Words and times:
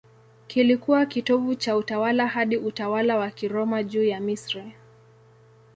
Kilikuwa 0.47 1.05
kitovu 1.05 1.55
cha 1.55 1.75
utawala 1.77 2.27
hadi 2.27 2.57
utawala 2.57 3.17
wa 3.17 3.31
Kiroma 3.31 3.83
juu 3.83 4.03
ya 4.03 4.19
Misri. 4.19 4.73